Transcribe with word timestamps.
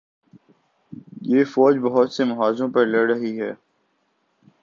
یہ 1.21 1.43
فوج 1.43 1.75
بہت 1.81 2.11
سے 2.11 2.23
محاذوںپر 2.23 2.85
لڑ 2.85 3.05
رہی 3.11 3.39
ہے۔ 3.41 3.51